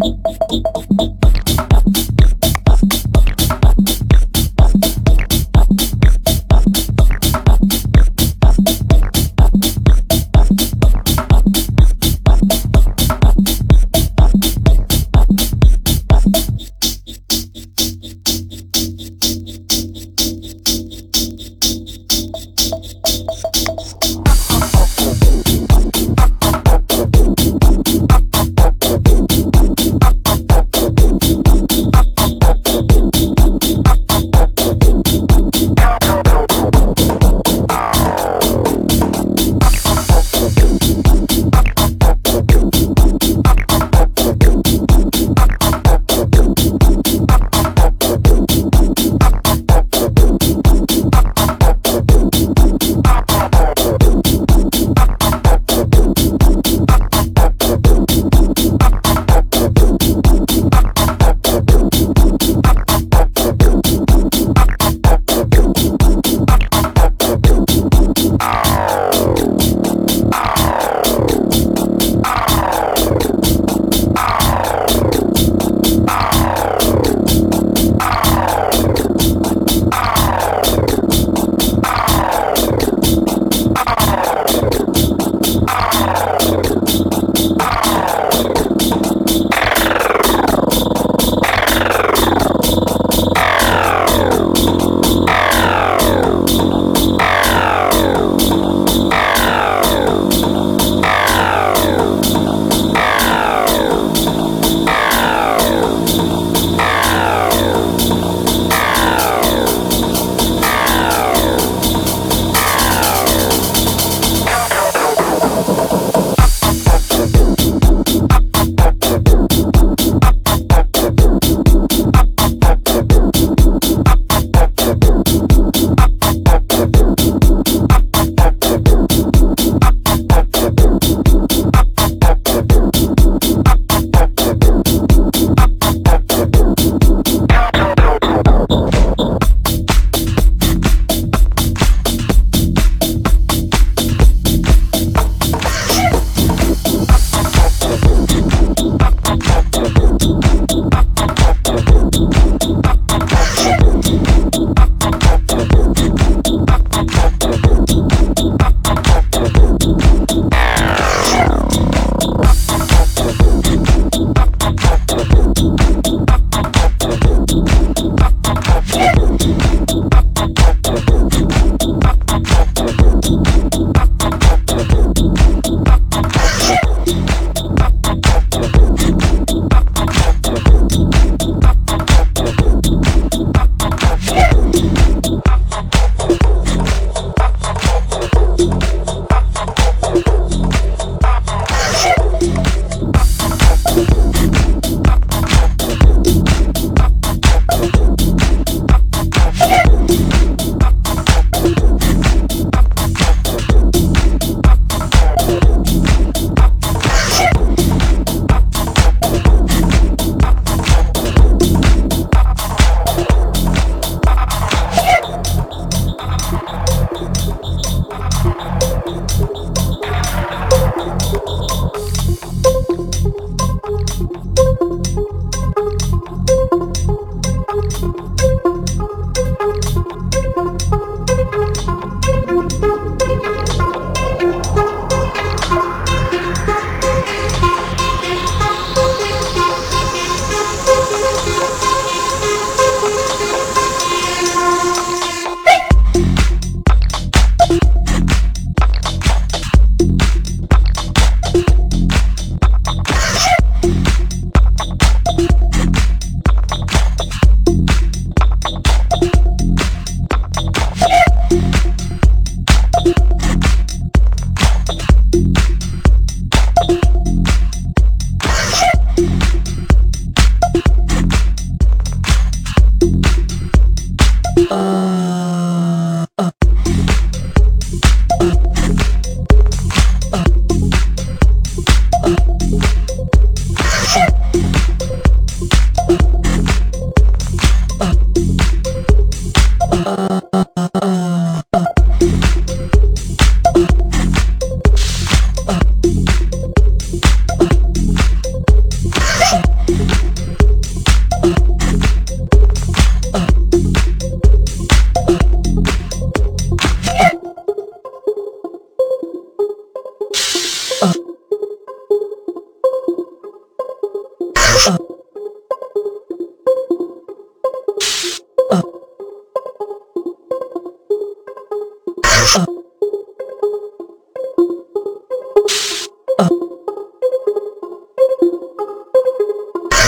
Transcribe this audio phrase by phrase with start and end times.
[0.00, 0.62] ¡Vete,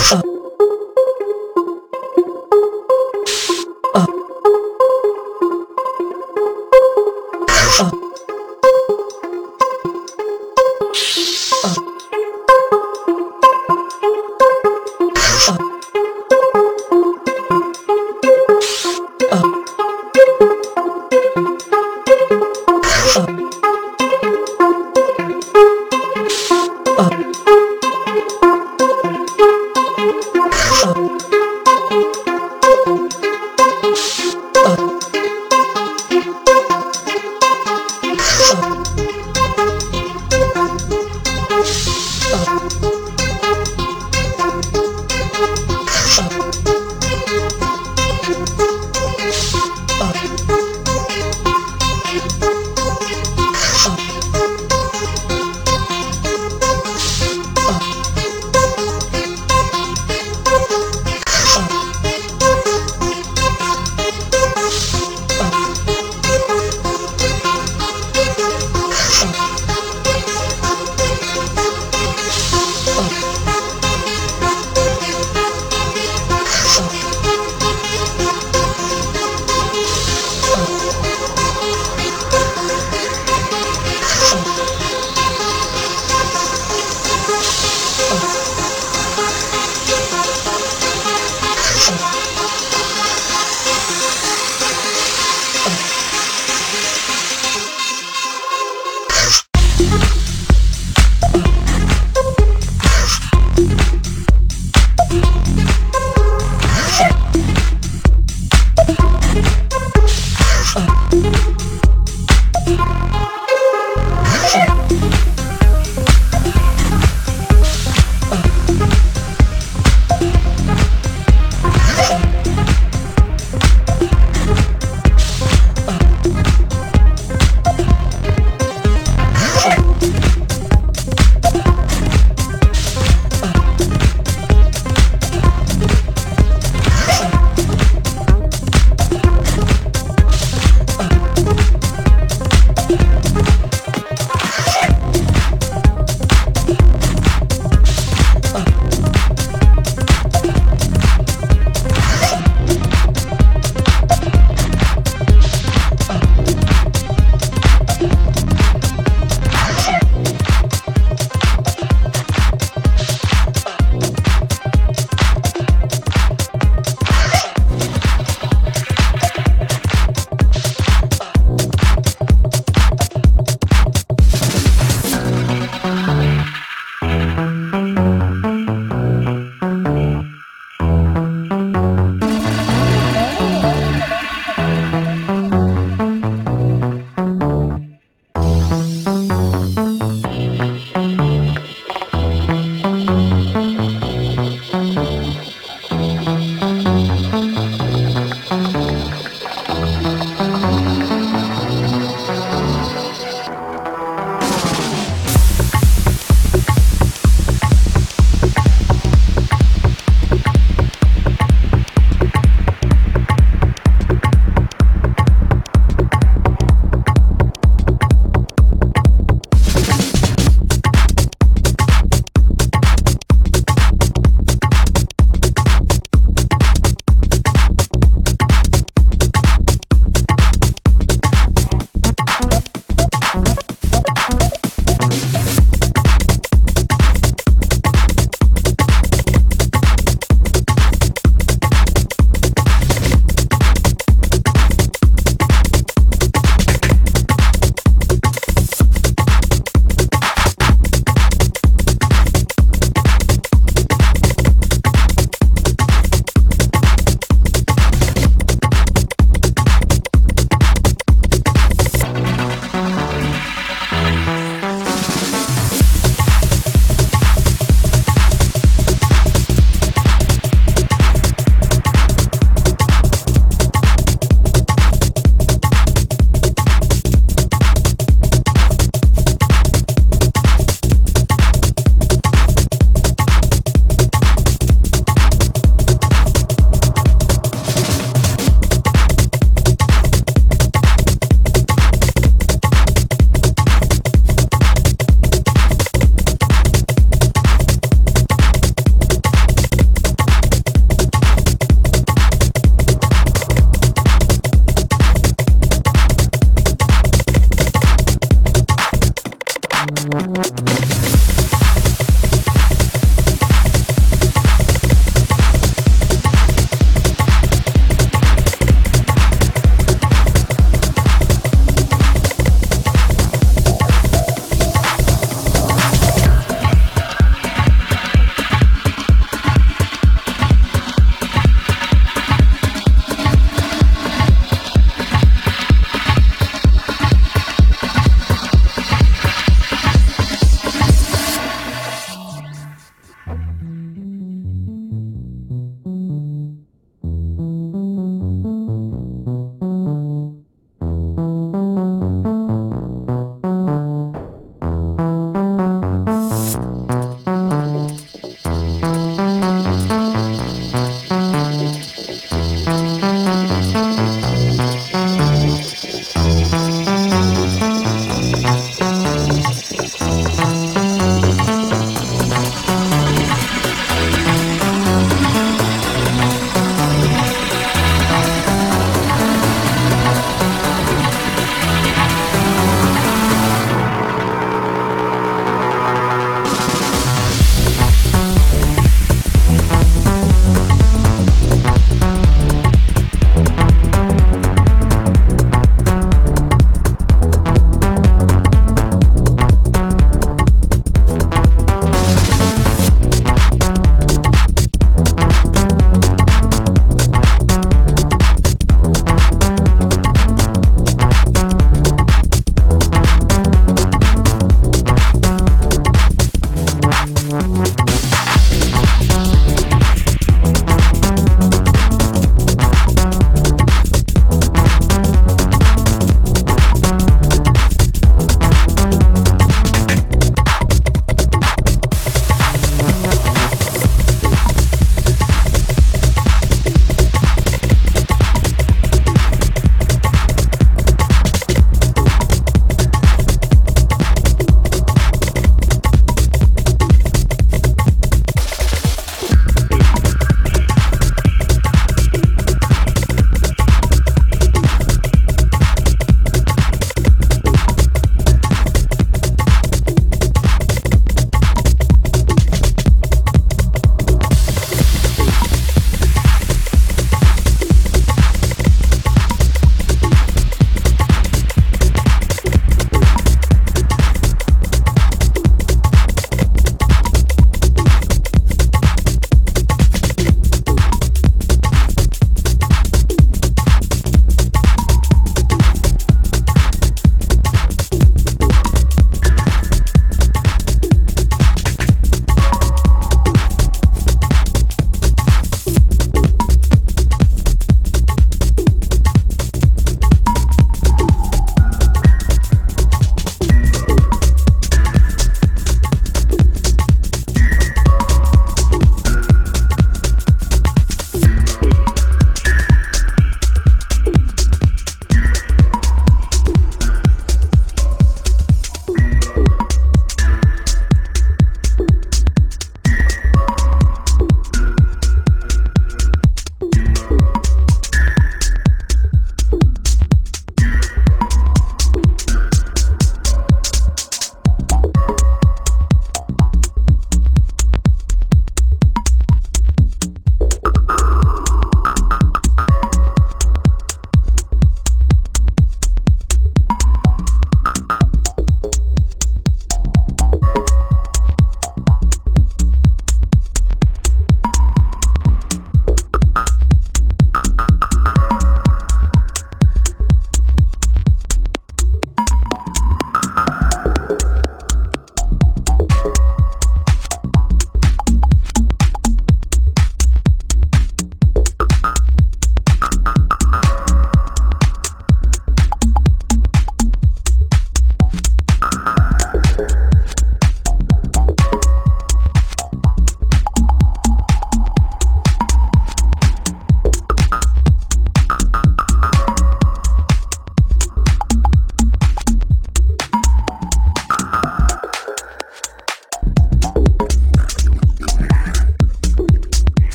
[0.00, 0.37] Oh.